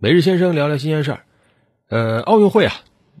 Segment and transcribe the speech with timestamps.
[0.00, 1.24] 每日先生聊聊新鲜事儿。
[1.88, 2.72] 呃，奥运会啊，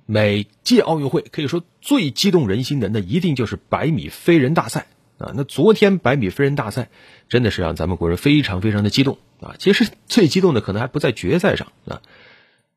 [0.06, 4.86] 每届奥运会可以说最激动人心的，那一定就是百米飞人大赛
[5.18, 5.32] 啊。
[5.34, 6.88] 那昨天百米飞人大赛
[7.28, 9.56] 真的是让咱们国人非常非常的激动啊。
[9.58, 12.00] 其实最激动的可能还不在决赛上啊，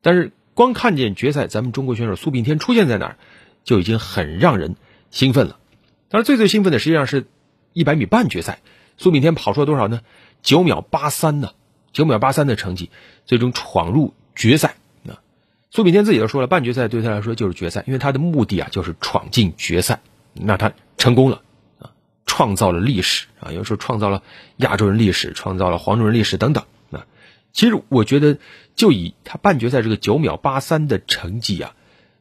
[0.00, 3.16] 但是光看见决赛，咱们中国选手苏炳添出现在哪儿，
[3.62, 4.74] 就已经很让人
[5.12, 5.60] 兴奋了。
[6.08, 7.26] 当然，最最兴奋的实际上是
[7.72, 8.62] 一百米半决赛，
[8.98, 10.00] 苏炳添跑出了多少呢？
[10.42, 11.52] 九秒八三呢？
[11.92, 12.90] 九秒八三的成绩，
[13.26, 15.20] 最终闯入决赛啊！
[15.70, 20.00] 苏炳添自己都说了，半决赛对他来说就是决赛，因为他的目的啊就是闯进决赛。
[20.32, 21.42] 那他成功了
[21.78, 21.92] 啊，
[22.24, 24.22] 创造了历史啊，有时候创造了
[24.56, 27.04] 亚洲人历史，创造了黄种人历史等等啊。
[27.52, 28.38] 其实我觉得，
[28.74, 31.74] 就以他半决赛这个九秒八三的成绩啊，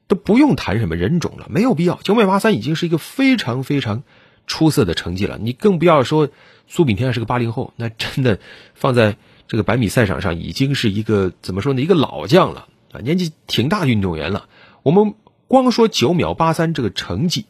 [0.08, 1.98] 都不用谈什么人种了，没有必要。
[2.04, 4.04] 九秒八三已经是一个非常非常
[4.48, 6.30] 出色的成绩了，你更不要说
[6.68, 8.40] 苏炳添是个八零后，那真的
[8.76, 9.16] 放在。
[9.52, 11.82] 这个百米赛场上已经是一个怎么说呢？
[11.82, 14.48] 一个老将了啊，年纪挺大的运动员了。
[14.82, 15.16] 我们
[15.50, 17.48] 光说九秒八三这个成绩，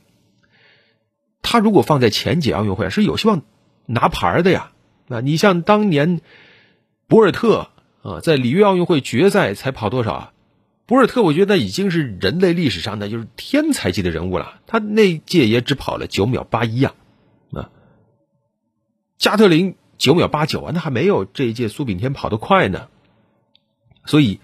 [1.44, 3.44] 他如果放在前届奥运会是有希望
[3.86, 4.72] 拿牌的呀。
[5.06, 6.22] 那，你像当年
[7.06, 7.70] 博尔特
[8.02, 10.34] 啊，在里约奥运会决赛才跑多少啊？
[10.88, 16.96] 博尔特我觉得已经是人类历史上的就是天才级的人物了，他那届也只跑了九秒八一呀。
[17.52, 17.70] 啊，
[19.20, 19.76] 加特林。
[20.02, 22.88] 九秒八九啊，那还没有这一届苏炳添跑得快呢。
[24.04, 24.40] 所以，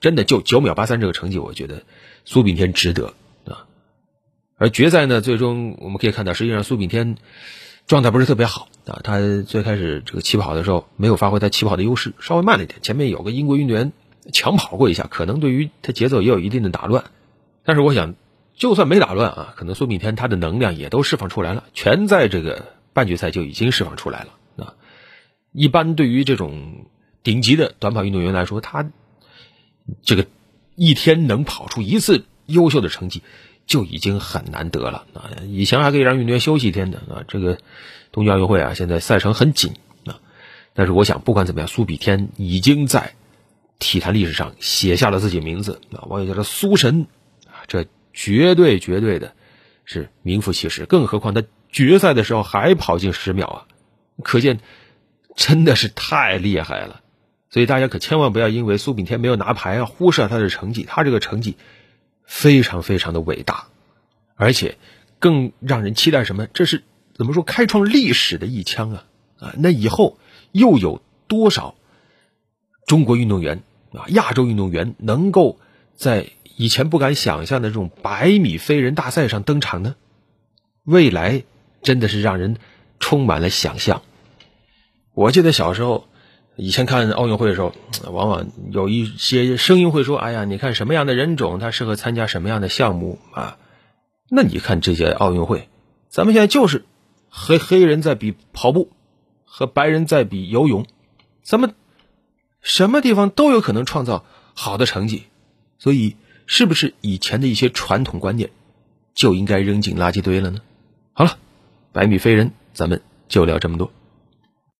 [0.00, 1.84] 真的就九秒八三这个成绩，我觉得
[2.26, 3.14] 苏炳添值得
[3.46, 3.64] 啊。
[4.58, 7.16] 而决赛呢，最终我们可以看到，实际上苏炳添
[7.86, 9.00] 状态不是特别好啊。
[9.02, 12.78] 他最开始这个起跑的时候没有发挥他起跑的优势，稍微慢了一点。
[12.82, 13.92] 前面有个英国运动员
[14.30, 17.04] 抢跑过一下，可能对于他节奏也有一定的打乱。
[17.64, 18.14] 但是我想，
[18.54, 24.34] 就算没打乱啊，可能苏炳添他的能量也都释放出来了，全在这个半决赛就已经释放出来了。
[25.52, 26.86] 一般对于这种
[27.22, 28.90] 顶级的短跑运动员来说，他
[30.02, 30.26] 这个
[30.76, 33.22] 一天能跑出一次优秀的成绩
[33.66, 35.30] 就已经很难得了啊！
[35.48, 37.24] 以前还可以让运动员休息一天的啊。
[37.26, 37.58] 这个
[38.12, 40.20] 东京奥运会啊，现在赛程很紧啊。
[40.74, 43.14] 但是我想，不管怎么样，苏比天已经在
[43.78, 46.04] 体坛历史上写下了自己名字啊。
[46.08, 47.06] 网友叫他“苏神”
[47.48, 49.32] 啊，这绝对绝对的
[49.84, 50.86] 是名副其实。
[50.86, 53.58] 更何况他决赛的时候还跑进十秒啊，
[54.22, 54.60] 可见。
[55.38, 57.00] 真的是太厉害了，
[57.48, 60.82] 所以大家可千万不要因为苏炳添没有拿牌啊，忽视了他的成绩。
[60.82, 61.56] 他这个成绩
[62.24, 63.68] 非常非常的伟大，
[64.34, 64.78] 而且
[65.20, 66.48] 更让人期待什么？
[66.48, 66.82] 这是
[67.14, 67.44] 怎么说？
[67.44, 69.04] 开创历史的一枪啊！
[69.38, 70.18] 啊，那以后
[70.50, 71.76] 又有多少
[72.84, 73.62] 中国运动员
[73.92, 75.60] 啊、亚洲运动员能够
[75.94, 79.94] 在以前不敢想象的这种百米飞人大赛上登场呢？
[80.82, 81.44] 未来
[81.82, 82.56] 真的是让人
[82.98, 84.02] 充满了想象。
[85.18, 86.04] 我记得小时候，
[86.54, 87.72] 以前看奥运会的时候，
[88.08, 93.58] 往往有一些声音会说：“哎呀，你看什么样的人种，他适合参加什么样的项目啊？”
[94.30, 95.68] 那你看这些奥运会，
[96.08, 96.84] 咱们现在就是
[97.28, 98.92] 和黑人在比跑步，
[99.44, 100.86] 和白人在比游泳，
[101.42, 101.74] 咱们
[102.60, 104.24] 什么地方都有可能创造
[104.54, 105.24] 好的成绩。
[105.80, 106.14] 所以，
[106.46, 108.50] 是不是以前的一些传统观念
[109.14, 110.60] 就应该扔进垃圾堆了呢？
[111.12, 111.38] 好了，
[111.90, 113.90] 百米飞人，咱们就聊这么多。